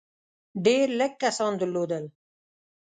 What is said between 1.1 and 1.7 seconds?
کسان